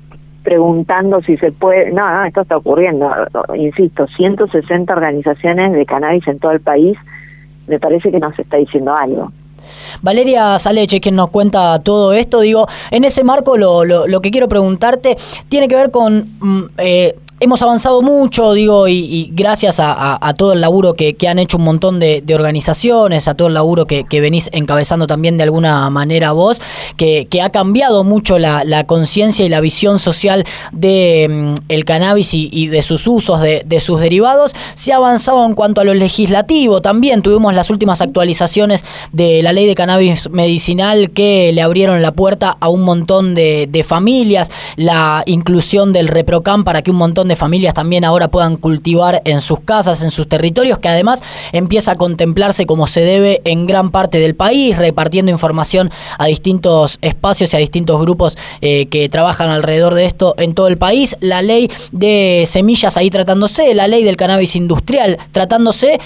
preguntando 0.50 1.22
si 1.22 1.36
se 1.36 1.52
puede, 1.52 1.92
no, 1.92 2.10
no, 2.10 2.24
esto 2.24 2.40
está 2.40 2.56
ocurriendo, 2.56 3.08
insisto, 3.54 4.08
160 4.08 4.92
organizaciones 4.92 5.70
de 5.72 5.86
cannabis 5.86 6.26
en 6.26 6.40
todo 6.40 6.50
el 6.50 6.60
país, 6.60 6.98
me 7.68 7.78
parece 7.78 8.10
que 8.10 8.18
nos 8.18 8.36
está 8.36 8.56
diciendo 8.56 8.92
algo. 8.92 9.30
Valeria 10.02 10.58
Saleche, 10.58 11.00
quien 11.00 11.14
nos 11.14 11.30
cuenta 11.30 11.78
todo 11.84 12.12
esto, 12.14 12.40
digo, 12.40 12.66
en 12.90 13.04
ese 13.04 13.22
marco 13.22 13.56
lo, 13.56 13.84
lo, 13.84 14.08
lo 14.08 14.20
que 14.20 14.32
quiero 14.32 14.48
preguntarte 14.48 15.16
tiene 15.48 15.68
que 15.68 15.76
ver 15.76 15.92
con 15.92 16.36
mm, 16.40 16.62
eh, 16.78 17.14
hemos 17.40 17.62
avanzado 17.62 18.02
mucho, 18.02 18.52
digo, 18.52 18.86
y, 18.86 19.30
gracias 19.32 19.78
a, 19.80 20.34
todo 20.36 20.52
el 20.52 20.60
laburo 20.60 20.94
que, 20.94 21.16
han 21.26 21.38
hecho 21.38 21.56
un 21.56 21.64
montón 21.64 21.98
de, 21.98 22.22
organizaciones, 22.34 23.28
a 23.28 23.34
todo 23.34 23.48
el 23.48 23.54
laburo 23.54 23.86
que, 23.86 24.20
venís 24.20 24.50
encabezando 24.52 25.06
también 25.06 25.38
de 25.38 25.44
alguna 25.44 25.88
manera 25.90 26.32
vos, 26.32 26.60
que, 26.96 27.26
ha 27.42 27.50
cambiado 27.50 28.04
mucho 28.04 28.38
la, 28.38 28.84
conciencia 28.86 29.44
y 29.44 29.48
la 29.48 29.60
visión 29.60 29.98
social 29.98 30.44
de 30.72 31.54
mm, 31.68 31.80
cannabis 31.86 32.34
y, 32.34 32.68
de 32.68 32.82
sus 32.82 33.06
usos, 33.06 33.40
de, 33.40 33.80
sus 33.80 34.00
derivados. 34.00 34.52
Se 34.74 34.92
ha 34.92 34.96
avanzado 34.96 35.44
en 35.46 35.54
cuanto 35.54 35.80
a 35.80 35.84
lo 35.84 35.94
legislativo 35.94 36.82
también. 36.82 37.22
Tuvimos 37.22 37.54
las 37.54 37.70
últimas 37.70 38.02
actualizaciones 38.02 38.84
de 39.12 39.42
la 39.42 39.52
ley 39.52 39.66
de 39.66 39.74
cannabis 39.74 40.28
medicinal 40.30 41.10
que 41.10 41.52
le 41.52 41.62
abrieron 41.62 42.02
la 42.02 42.12
puerta 42.12 42.56
a 42.60 42.68
un 42.68 42.82
montón 42.82 43.34
de, 43.34 43.66
de 43.70 43.82
familias, 43.82 44.50
la 44.76 45.22
inclusión 45.26 45.94
del 45.94 46.08
ReproCam 46.08 46.64
para 46.64 46.82
que 46.82 46.90
un 46.90 46.98
montón 46.98 47.28
de 47.28 47.29
familias 47.36 47.74
también 47.74 48.04
ahora 48.04 48.28
puedan 48.28 48.56
cultivar 48.56 49.22
en 49.24 49.40
sus 49.40 49.60
casas, 49.60 50.02
en 50.02 50.10
sus 50.10 50.28
territorios, 50.28 50.78
que 50.78 50.88
además 50.88 51.22
empieza 51.52 51.92
a 51.92 51.96
contemplarse 51.96 52.66
como 52.66 52.86
se 52.86 53.00
debe 53.00 53.40
en 53.44 53.66
gran 53.66 53.90
parte 53.90 54.18
del 54.18 54.34
país, 54.34 54.76
repartiendo 54.76 55.32
información 55.32 55.90
a 56.18 56.26
distintos 56.26 56.98
espacios 57.02 57.52
y 57.52 57.56
a 57.56 57.60
distintos 57.60 58.00
grupos 58.00 58.36
eh, 58.60 58.86
que 58.86 59.08
trabajan 59.08 59.50
alrededor 59.50 59.94
de 59.94 60.06
esto 60.06 60.34
en 60.38 60.54
todo 60.54 60.68
el 60.68 60.78
país. 60.78 61.16
La 61.20 61.42
ley 61.42 61.70
de 61.92 62.44
semillas 62.46 62.96
ahí 62.96 63.10
tratándose, 63.10 63.74
la 63.74 63.86
ley 63.86 64.04
del 64.04 64.16
cannabis 64.16 64.56
industrial 64.56 65.18
tratándose 65.32 66.00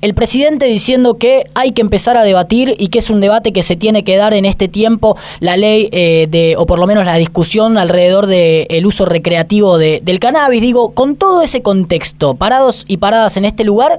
el 0.00 0.14
presidente 0.14 0.66
diciendo 0.66 1.14
que 1.18 1.44
hay 1.54 1.72
que 1.72 1.82
empezar 1.82 2.16
a 2.16 2.22
debatir 2.22 2.74
y 2.78 2.88
que 2.88 2.98
es 2.98 3.10
un 3.10 3.20
debate 3.20 3.52
que 3.52 3.62
se 3.62 3.76
tiene 3.76 4.02
que 4.02 4.16
dar 4.16 4.32
en 4.32 4.46
este 4.46 4.68
tiempo 4.68 5.16
la 5.40 5.56
ley 5.56 5.88
eh, 5.92 6.26
de, 6.30 6.54
o 6.56 6.66
por 6.66 6.78
lo 6.78 6.86
menos 6.86 7.04
la 7.04 7.16
discusión 7.16 7.76
alrededor 7.76 8.26
del 8.26 8.86
uso 8.86 9.04
recreativo 9.04 9.78
del 9.78 10.18
cannabis. 10.18 10.62
Digo, 10.62 10.92
con 10.94 11.16
todo 11.16 11.42
ese 11.42 11.62
contexto, 11.62 12.34
parados 12.34 12.84
y 12.88 12.96
paradas 12.96 13.36
en 13.36 13.44
este 13.44 13.64
lugar, 13.64 13.98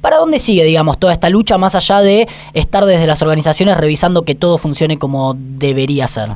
¿para 0.00 0.16
dónde 0.16 0.38
sigue, 0.38 0.64
digamos, 0.64 0.98
toda 0.98 1.12
esta 1.12 1.30
lucha 1.30 1.58
más 1.58 1.74
allá 1.74 2.00
de 2.00 2.26
estar 2.52 2.84
desde 2.84 3.06
las 3.06 3.22
organizaciones 3.22 3.76
revisando 3.76 4.22
que 4.22 4.34
todo 4.34 4.58
funcione 4.58 4.98
como 4.98 5.34
debería 5.36 6.08
ser? 6.08 6.30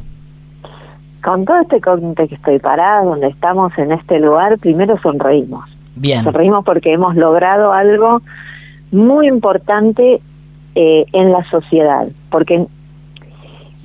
Con 1.23 1.45
todo 1.45 1.61
este 1.61 1.81
contexto 1.81 2.53
y 2.53 2.59
paradas 2.61 3.05
donde 3.05 3.27
estamos 3.27 3.77
en 3.77 3.93
este 3.93 4.21
lugar, 4.21 4.59
primero 4.59 4.99
sonreímos. 5.03 5.69
Bien. 5.97 6.25
Sonreímos 6.25 6.65
porque 6.65 6.93
hemos 6.93 7.17
logrado 7.17 7.73
algo 7.73 8.23
muy 8.93 9.29
importante 9.29 10.21
eh, 10.75 11.05
en 11.13 11.33
la 11.33 11.45
sociedad, 11.51 12.09
porque 12.31 12.67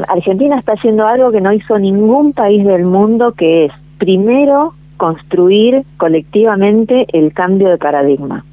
Argentina 0.07 0.57
está 0.57 0.73
haciendo 0.73 1.07
algo 1.07 1.31
que 1.31 1.41
no 1.41 1.53
hizo 1.53 1.79
ningún 1.79 2.33
país 2.33 2.65
del 2.65 2.85
mundo, 2.85 3.33
que 3.33 3.65
es 3.65 3.71
primero 3.97 4.73
construir 4.97 5.83
colectivamente 5.97 7.05
el 7.11 7.33
cambio 7.33 7.69
de 7.69 7.77
paradigma 7.77 8.45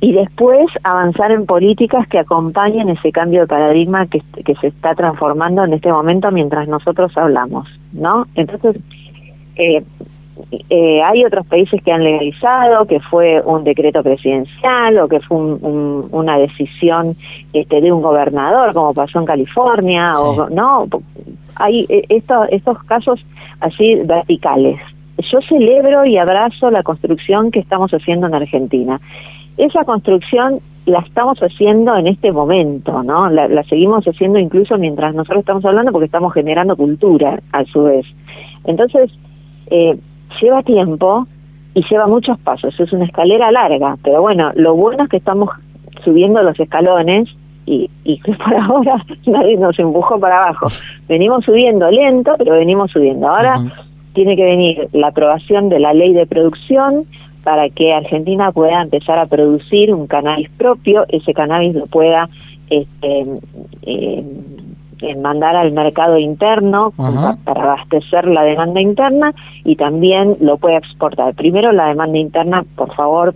y 0.00 0.12
después 0.12 0.66
avanzar 0.82 1.32
en 1.32 1.46
políticas 1.46 2.06
que 2.06 2.18
acompañen 2.18 2.88
ese 2.90 3.10
cambio 3.12 3.40
de 3.40 3.46
paradigma 3.46 4.06
que, 4.06 4.22
que 4.44 4.54
se 4.56 4.68
está 4.68 4.94
transformando 4.94 5.64
en 5.64 5.72
este 5.72 5.90
momento 5.90 6.30
mientras 6.30 6.68
nosotros 6.68 7.16
hablamos, 7.16 7.68
¿no? 7.92 8.26
Entonces, 8.34 8.76
eh, 9.56 9.82
eh, 10.70 11.02
hay 11.02 11.24
otros 11.24 11.46
países 11.46 11.82
que 11.82 11.92
han 11.92 12.04
legalizado, 12.04 12.86
que 12.86 13.00
fue 13.00 13.42
un 13.44 13.64
decreto 13.64 14.02
presidencial 14.02 14.98
o 14.98 15.08
que 15.08 15.20
fue 15.20 15.38
una 15.38 16.38
decisión 16.38 17.16
este, 17.52 17.80
de 17.80 17.92
un 17.92 18.02
gobernador, 18.02 18.72
como 18.72 18.94
pasó 18.94 19.18
en 19.18 19.24
California, 19.24 20.12
o 20.18 20.48
no, 20.50 20.86
hay 21.56 21.86
eh, 21.88 22.04
estos, 22.08 22.46
estos 22.50 22.82
casos 22.84 23.24
así 23.60 23.96
verticales. 24.04 24.80
Yo 25.18 25.40
celebro 25.40 26.04
y 26.04 26.18
abrazo 26.18 26.70
la 26.70 26.82
construcción 26.82 27.50
que 27.50 27.60
estamos 27.60 27.92
haciendo 27.92 28.26
en 28.26 28.34
Argentina. 28.34 29.00
Esa 29.56 29.84
construcción 29.84 30.60
la 30.84 31.00
estamos 31.00 31.38
haciendo 31.40 31.96
en 31.96 32.06
este 32.06 32.30
momento, 32.30 33.02
¿no? 33.02 33.28
La, 33.30 33.48
la 33.48 33.64
seguimos 33.64 34.06
haciendo 34.06 34.38
incluso 34.38 34.78
mientras 34.78 35.14
nosotros 35.14 35.40
estamos 35.40 35.64
hablando 35.64 35.90
porque 35.90 36.06
estamos 36.06 36.32
generando 36.32 36.76
cultura 36.76 37.40
a 37.52 37.64
su 37.64 37.84
vez. 37.84 38.06
Entonces, 38.64 39.10
eh, 39.70 39.96
lleva 40.40 40.62
tiempo 40.62 41.26
y 41.74 41.84
lleva 41.84 42.06
muchos 42.06 42.38
pasos, 42.38 42.78
es 42.80 42.92
una 42.92 43.04
escalera 43.04 43.50
larga, 43.50 43.96
pero 44.02 44.22
bueno, 44.22 44.50
lo 44.54 44.74
bueno 44.74 45.04
es 45.04 45.10
que 45.10 45.18
estamos 45.18 45.50
subiendo 46.04 46.42
los 46.42 46.58
escalones 46.58 47.28
y, 47.66 47.90
y 48.04 48.18
que 48.20 48.32
por 48.44 48.54
ahora 48.54 49.04
nadie 49.26 49.56
nos 49.56 49.78
empujó 49.78 50.18
para 50.18 50.44
abajo. 50.44 50.68
Venimos 51.08 51.44
subiendo 51.44 51.90
lento, 51.90 52.34
pero 52.38 52.52
venimos 52.52 52.90
subiendo. 52.90 53.28
Ahora 53.28 53.60
tiene 54.14 54.36
que 54.36 54.44
venir 54.44 54.88
la 54.92 55.08
aprobación 55.08 55.68
de 55.68 55.78
la 55.78 55.92
ley 55.92 56.14
de 56.14 56.26
producción 56.26 57.06
para 57.44 57.68
que 57.68 57.92
Argentina 57.92 58.50
pueda 58.50 58.82
empezar 58.82 59.18
a 59.18 59.26
producir 59.26 59.94
un 59.94 60.06
cannabis 60.06 60.48
propio, 60.50 61.04
ese 61.08 61.32
cannabis 61.32 61.74
lo 61.74 61.86
pueda 61.86 62.28
este, 62.70 63.26
eh, 63.82 64.24
mandar 65.16 65.56
al 65.56 65.72
mercado 65.72 66.18
interno 66.18 66.92
para 67.44 67.62
abastecer 67.62 68.26
la 68.26 68.42
demanda 68.42 68.80
interna 68.80 69.34
y 69.64 69.76
también 69.76 70.36
lo 70.40 70.56
puede 70.56 70.76
exportar. 70.76 71.34
Primero 71.34 71.72
la 71.72 71.88
demanda 71.88 72.18
interna, 72.18 72.64
por 72.76 72.94
favor, 72.94 73.34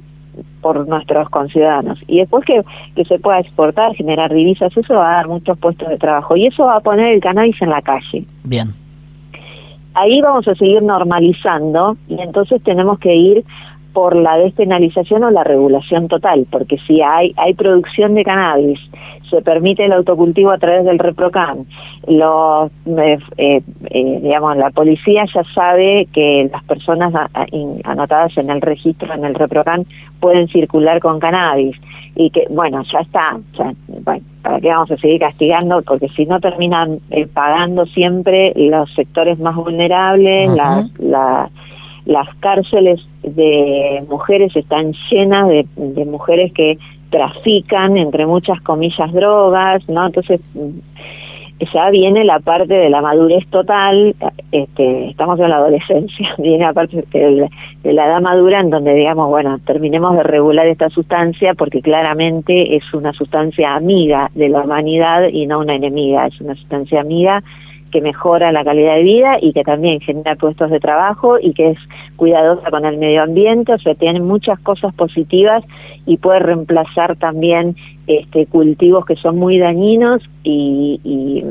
por 0.61 0.87
nuestros 0.88 1.29
conciudadanos. 1.31 1.99
Y 2.07 2.19
después 2.19 2.45
que, 2.45 2.62
que 2.95 3.05
se 3.05 3.19
pueda 3.19 3.40
exportar, 3.40 3.95
generar 3.95 4.33
divisas, 4.33 4.76
eso 4.76 4.95
va 4.95 5.12
a 5.12 5.17
dar 5.17 5.29
muchos 5.29 5.59
puestos 5.59 5.88
de 5.88 5.99
trabajo. 5.99 6.37
Y 6.37 6.47
eso 6.47 6.67
va 6.67 6.76
a 6.76 6.81
poner 6.81 7.14
el 7.14 7.21
cannabis 7.21 7.61
en 7.62 7.71
la 7.71 7.83
calle. 7.83 8.25
Bien. 8.45 8.73
Ahí 9.95 10.21
vamos 10.21 10.47
a 10.47 10.55
seguir 10.55 10.83
normalizando 10.83 11.97
y 12.09 12.21
entonces 12.21 12.62
tenemos 12.62 12.99
que 13.00 13.14
ir 13.14 13.45
por 13.92 14.16
la 14.16 14.37
despenalización 14.37 15.25
o 15.25 15.30
la 15.30 15.44
regulación 15.44 16.09
total, 16.09 16.47
porque 16.50 16.78
si 16.87 17.02
hay, 17.02 17.35
hay 17.37 17.54
producción 17.54 18.14
de 18.14 18.25
cannabis, 18.25 18.80
se 19.28 19.42
permite 19.42 19.85
el 19.85 19.92
autocultivo 19.92 20.50
a 20.50 20.59
través 20.59 20.85
del 20.85 20.99
ReproCam, 20.99 21.64
los, 22.06 22.70
eh, 22.99 23.18
eh, 23.37 23.62
eh, 23.90 24.20
digamos, 24.23 24.56
la 24.56 24.70
policía 24.70 25.25
ya 25.32 25.44
sabe 25.54 26.09
que 26.12 26.49
las 26.52 26.64
personas 26.64 27.12
anotadas 27.85 28.37
en 28.37 28.50
el 28.50 28.61
registro, 28.61 29.12
en 29.14 29.25
el 29.25 29.35
ReproCam, 29.35 29.85
pueden 30.18 30.49
circular 30.49 31.00
con 31.00 31.20
cannabis, 31.20 31.76
y 32.16 32.30
que, 32.30 32.47
bueno, 32.50 32.82
ya 32.82 33.00
está, 33.00 33.38
¿para 34.42 34.61
qué 34.61 34.68
vamos 34.68 34.90
a 34.90 34.97
seguir 34.97 35.20
castigando? 35.20 35.80
Porque 35.82 36.09
si 36.09 36.26
no 36.26 36.40
terminan 36.40 37.00
pagando 37.32 37.87
siempre 37.87 38.52
los 38.56 38.92
sectores 38.94 39.38
más 39.38 39.54
vulnerables, 39.54 40.50
la 40.99 41.50
las 42.04 42.35
cárceles 42.37 43.00
de 43.23 44.02
mujeres 44.09 44.54
están 44.57 44.92
llenas 45.11 45.49
de, 45.49 46.04
mujeres 46.04 46.52
que 46.52 46.78
trafican, 47.11 47.97
entre 47.97 48.26
muchas 48.26 48.61
comillas, 48.61 49.12
drogas, 49.12 49.88
¿no? 49.88 50.07
Entonces, 50.07 50.40
ya 51.73 51.90
viene 51.90 52.25
la 52.25 52.40
parte 52.40 52.75
de 52.75 52.88
la 52.88 53.02
madurez 53.02 53.47
total, 53.49 54.14
este, 54.50 55.11
estamos 55.11 55.38
en 55.40 55.50
la 55.50 55.57
adolescencia, 55.57 56.35
viene 56.38 56.64
la 56.64 56.73
parte 56.73 57.04
de 57.12 57.49
la, 57.92 58.07
edad 58.07 58.21
madura 58.21 58.61
en 58.61 58.71
donde 58.71 58.95
digamos, 58.95 59.28
bueno, 59.28 59.59
terminemos 59.66 60.16
de 60.16 60.23
regular 60.23 60.66
esta 60.66 60.88
sustancia 60.88 61.54
porque 61.54 61.83
claramente 61.83 62.76
es 62.76 62.95
una 62.95 63.12
sustancia 63.12 63.75
amiga 63.75 64.30
de 64.35 64.49
la 64.49 64.62
humanidad 64.62 65.28
y 65.30 65.47
no 65.47 65.59
una 65.59 65.75
enemiga, 65.75 66.26
es 66.26 66.40
una 66.40 66.54
sustancia 66.54 67.00
amiga 67.00 67.42
que 67.90 68.00
mejora 68.00 68.52
la 68.52 68.64
calidad 68.64 68.94
de 68.94 69.02
vida 69.02 69.38
y 69.40 69.52
que 69.52 69.64
también 69.64 70.00
genera 70.00 70.37
puestos 70.37 70.70
de 70.70 70.80
trabajo 70.80 71.38
y 71.40 71.52
que 71.52 71.70
es 71.70 71.78
cuidadosa 72.16 72.70
con 72.70 72.85
el 72.85 72.99
medio 72.99 73.23
ambiente, 73.23 73.73
o 73.75 73.78
sea, 73.78 73.94
tiene 73.94 74.20
muchas 74.20 74.59
cosas 74.61 74.94
positivas 74.94 75.64
y 76.06 76.16
puede 76.16 76.40
reemplazar 76.40 77.16
también 77.16 77.76
este, 78.06 78.47
cultivos 78.47 79.04
que 79.04 79.16
son 79.16 79.38
muy 79.38 79.59
dañinos 79.59 80.23
y, 80.42 81.00
y 81.04 81.44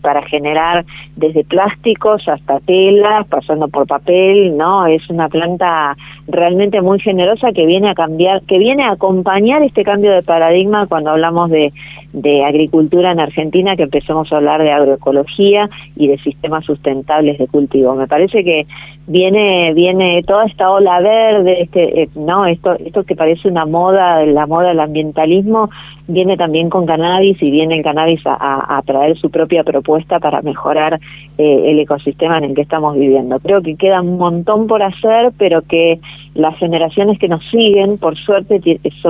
para 0.00 0.22
generar 0.22 0.84
desde 1.16 1.44
plásticos 1.44 2.28
hasta 2.28 2.60
telas, 2.60 3.26
pasando 3.26 3.68
por 3.68 3.86
papel, 3.86 4.56
¿no? 4.56 4.86
Es 4.86 5.08
una 5.08 5.28
planta 5.28 5.96
realmente 6.26 6.80
muy 6.80 6.98
generosa 7.00 7.52
que 7.52 7.66
viene 7.66 7.88
a 7.88 7.94
cambiar, 7.94 8.42
que 8.42 8.58
viene 8.58 8.82
a 8.82 8.92
acompañar 8.92 9.62
este 9.62 9.84
cambio 9.84 10.12
de 10.12 10.22
paradigma 10.22 10.86
cuando 10.86 11.10
hablamos 11.10 11.50
de, 11.50 11.72
de 12.12 12.44
agricultura 12.44 13.12
en 13.12 13.20
Argentina, 13.20 13.76
que 13.76 13.84
empezamos 13.84 14.32
a 14.32 14.36
hablar 14.36 14.62
de 14.62 14.72
agroecología 14.72 15.68
y 15.96 16.08
de 16.08 16.18
sistemas 16.18 16.64
sustentables 16.64 17.38
de 17.38 17.46
cultivo. 17.46 17.94
Me 17.94 18.08
parece 18.08 18.44
que 18.44 18.66
viene 19.06 19.72
viene 19.74 20.22
toda 20.22 20.46
esta 20.46 20.70
ola 20.70 21.00
verde, 21.00 21.62
este, 21.62 22.02
eh, 22.02 22.08
no, 22.14 22.46
esto 22.46 22.74
esto 22.74 23.04
que 23.04 23.16
parece 23.16 23.48
una 23.48 23.66
moda, 23.66 24.24
la 24.24 24.46
moda 24.46 24.68
del 24.68 24.80
ambientalismo, 24.80 25.70
viene 26.06 26.36
también 26.36 26.68
con 26.68 26.86
cannabis 26.86 27.42
y 27.42 27.50
viene 27.50 27.76
el 27.76 27.82
cannabis 27.82 28.20
a, 28.26 28.76
a 28.76 28.82
traer 28.82 29.16
su 29.16 29.30
propia 29.30 29.64
propuesta 29.64 30.20
para 30.20 30.42
mejorar 30.42 31.00
eh, 31.38 31.62
el 31.66 31.78
ecosistema 31.78 32.38
en 32.38 32.44
el 32.44 32.54
que 32.54 32.62
estamos 32.62 32.94
viviendo. 32.94 33.38
Creo 33.40 33.62
que 33.62 33.76
queda 33.76 34.02
un 34.02 34.18
montón 34.18 34.66
por 34.66 34.82
hacer, 34.82 35.32
pero 35.38 35.62
que 35.62 36.00
las 36.34 36.56
generaciones 36.58 37.18
que 37.18 37.28
nos 37.28 37.44
siguen, 37.50 37.98
por 37.98 38.16
suerte, 38.16 38.60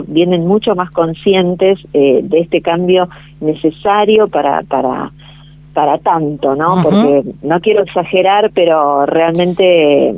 vienen 0.07 0.47
mucho 0.47 0.75
más 0.75 0.91
conscientes 0.91 1.81
eh, 1.93 2.21
de 2.23 2.41
este 2.41 2.61
cambio 2.61 3.09
necesario 3.41 4.29
para, 4.29 4.63
para, 4.63 5.11
para 5.73 5.99
tanto, 5.99 6.55
¿no? 6.55 6.77
Porque 6.83 7.25
no 7.43 7.61
quiero 7.61 7.83
exagerar, 7.83 8.51
pero 8.55 9.05
realmente 9.07 10.15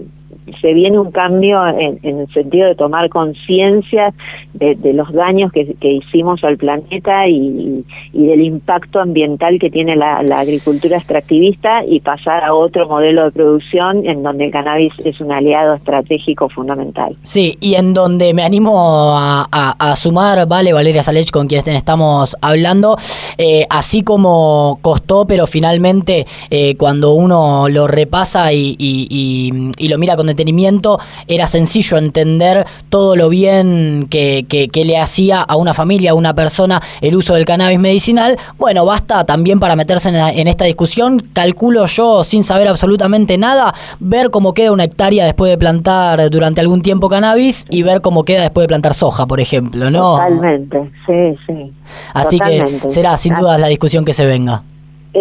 se 0.61 0.75
viene 0.75 0.99
un 0.99 1.11
cambio 1.11 1.67
en, 1.67 1.99
el 2.03 2.33
sentido 2.33 2.69
de 2.69 2.75
tomar 2.75 3.09
conciencia 3.09 4.15
de, 4.55 4.93
los 4.93 5.13
daños 5.13 5.53
que, 5.53 5.77
hicimos 5.81 6.43
al 6.45 6.57
planeta 6.57 7.27
y, 7.29 7.85
del 8.13 8.41
impacto 8.41 9.01
ambiental 9.01 9.59
que 9.59 9.71
tiene 9.71 9.97
la, 9.97 10.19
agricultura 10.37 10.99
extractivista 10.99 11.85
y 11.85 12.01
pasar 12.01 12.45
a 12.45 12.55
otro 12.55 12.89
modelo 12.89 13.25
de 13.25 13.31
producción 13.33 14.07
en 14.07 14.23
donde 14.23 14.47
el 14.47 14.51
cannabis 14.51 14.93
es 15.05 15.21
un 15.21 15.33
aliado 15.33 15.75
estratégico 15.75 16.49
fundamental. 16.49 17.17
Sí, 17.23 17.57
y 17.61 17.75
en 17.75 17.95
donde 17.95 18.35
me 18.35 18.43
animo 18.43 19.15
a, 19.17 19.95
sumar, 19.97 20.47
vale, 20.47 20.73
Valeria 20.73 21.03
Salech, 21.03 21.31
con 21.31 21.47
quien 21.47 21.67
estamos 21.69 22.37
hablando, 22.41 22.97
eh, 23.39 23.67
así 23.71 24.03
como 24.03 24.79
costó, 24.83 25.27
pero 25.27 25.47
finalmente 25.47 26.27
eh, 26.51 26.77
cuando 26.77 27.13
uno 27.13 27.69
lo 27.69 27.87
repasa 27.87 28.53
y, 28.53 28.77
y 28.79 29.89
lo 29.89 29.99
mira 29.99 30.17
con 30.17 30.29
detenimiento, 30.37 31.01
era 31.27 31.47
sencillo 31.47 31.99
entender 31.99 32.67
todo 32.89 33.17
lo 33.17 33.29
bien 33.29 34.07
que, 34.11 34.47
que, 34.49 34.85
le 34.85 34.99
hacía 34.99 35.41
a 35.41 35.57
una 35.57 35.75
familia, 35.75 36.13
a 36.13 36.15
una 36.15 36.35
persona, 36.35 36.81
el 37.01 37.17
uso 37.17 37.35
del 37.35 37.45
cannabis 37.45 37.79
medicinal. 37.79 38.39
Bueno, 38.59 38.85
basta 38.85 39.25
también 39.25 39.59
para 39.59 39.75
meterse 39.75 40.11
en, 40.11 40.49
esta 40.49 40.65
discusión, 40.65 41.29
calculo 41.33 41.87
yo, 41.87 42.23
sin 42.25 42.45
saber 42.45 42.69
absolutamente 42.69 43.39
nada, 43.39 43.75
ver 43.99 44.31
cómo 44.31 44.55
queda 44.55 44.73
una 44.73 44.85
hectárea 44.85 45.25
después 45.25 45.51
de 45.51 45.59
plantar 45.59 46.31
durante 46.31 46.61
algún 46.61 46.83
tiempo 46.83 47.09
cannabis 47.09 47.65
y 47.71 47.83
ver 47.83 48.01
cómo 48.01 48.25
queda 48.25 48.43
después 48.43 48.65
de 48.65 48.69
plantar 48.69 48.95
soja, 48.95 49.27
por 49.27 49.41
ejemplo, 49.41 49.91
¿no? 49.91 50.17
Totalmente, 50.17 50.91
sí, 51.07 51.37
sí. 51.47 51.73
Así 52.13 52.39
que 52.39 52.81
será 52.89 53.17
sin 53.17 53.35
duda 53.35 53.59
la 53.59 53.69
discusión 53.69 54.05
que 54.05 54.13
se 54.13 54.27
venga 54.27 54.63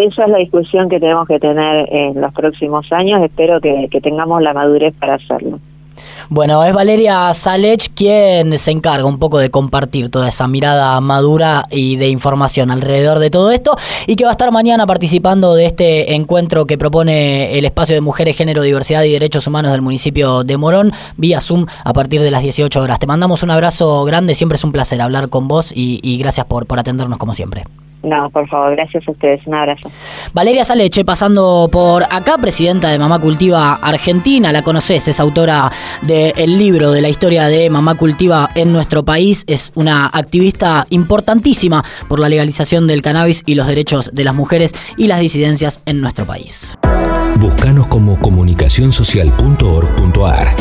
esa 0.03 0.25
es 0.25 0.29
la 0.29 0.37
discusión 0.37 0.89
que 0.89 0.99
tenemos 0.99 1.27
que 1.27 1.39
tener 1.39 1.87
en 1.91 2.19
los 2.19 2.33
próximos 2.33 2.91
años. 2.91 3.23
Espero 3.23 3.61
que, 3.61 3.87
tengamos 4.03 4.41
la 4.41 4.53
madurez 4.53 4.93
para 4.99 5.15
hacerlo. 5.15 5.59
Bueno, 6.27 6.63
es 6.63 6.73
Valeria 6.73 7.33
Salech 7.33 7.93
quien 7.93 8.57
se 8.57 8.71
encarga 8.71 9.05
un 9.05 9.19
poco 9.19 9.37
de 9.37 9.49
compartir 9.49 10.09
toda 10.09 10.27
esa 10.27 10.47
mirada 10.47 10.99
madura 10.99 11.65
y 11.71 11.95
de 11.95 12.09
información 12.09 12.71
alrededor 12.71 13.19
de 13.19 13.29
todo 13.29 13.51
esto 13.51 13.77
y 14.05 14.15
que 14.15 14.25
va 14.25 14.31
a 14.31 14.33
estar 14.33 14.51
mañana 14.51 14.85
participando 14.85 15.53
de 15.53 15.67
este 15.67 16.15
encuentro 16.15 16.65
que 16.65 16.77
propone 16.77 17.57
el 17.57 17.63
espacio 17.63 17.95
de 17.95 18.01
mujeres, 18.01 18.35
género, 18.35 18.63
diversidad 18.63 19.03
y 19.03 19.11
derechos 19.11 19.47
humanos 19.47 19.71
del 19.71 19.81
municipio 19.81 20.43
de 20.43 20.57
Morón 20.57 20.91
vía 21.15 21.39
Zoom 21.39 21.67
a 21.83 21.93
partir 21.93 22.21
de 22.21 22.31
las 22.31 22.41
18 22.41 22.81
horas. 22.81 22.99
Te 22.99 23.07
mandamos 23.07 23.43
un 23.43 23.51
abrazo 23.51 24.03
grande, 24.03 24.35
siempre 24.35 24.57
es 24.57 24.63
un 24.63 24.71
placer 24.71 25.01
hablar 25.01 25.29
con 25.29 25.47
vos 25.47 25.71
y, 25.73 26.17
gracias 26.17 26.47
por, 26.47 26.65
por 26.65 26.79
atendernos 26.79 27.19
como 27.19 27.33
siempre. 27.33 27.63
No, 28.05 28.29
por 28.29 28.47
favor, 28.47 28.75
gracias 28.75 29.07
a 29.07 29.12
ustedes. 29.12 29.41
Un 29.47 29.55
abrazo. 29.55 29.89
Valeria 30.31 30.63
Saleche, 30.63 31.03
pasando 31.03 31.67
por 31.71 32.03
acá, 32.03 32.38
presidenta 32.38 32.89
de 32.89 33.00
Mamá 33.00 33.17
Cultiva 33.19 33.79
Argentina. 33.81 34.51
La 34.51 34.62
conoces, 34.62 35.07
es 35.07 35.19
autora 35.19 35.71
del 36.03 36.59
libro 36.59 36.91
de 36.91 37.01
la 37.01 37.09
historia 37.09 37.47
de 37.47 37.67
Mamá 37.71 37.95
Cultiva 37.95 38.51
en 38.53 38.71
nuestro 38.71 39.03
país. 39.03 39.43
Es 39.47 39.71
una 39.74 40.05
activista 40.05 40.85
importantísima 40.91 41.83
por 42.07 42.19
la 42.19 42.29
legalización 42.29 42.85
del 42.85 43.01
cannabis 43.01 43.41
y 43.47 43.55
los 43.55 43.65
derechos 43.65 44.12
de 44.13 44.24
las 44.24 44.35
mujeres 44.35 44.75
y 44.97 45.07
las 45.07 45.19
disidencias 45.19 45.81
en 45.88 46.00
nuestro 46.00 46.25
país. 46.25 46.77
Búscanos 47.39 47.88
como 47.88 48.19
comunicacionsocial.org.ar. 48.19 50.55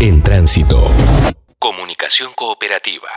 En 0.00 0.22
tránsito. 0.22 0.90
Comunicación 1.58 2.30
cooperativa. 2.34 3.08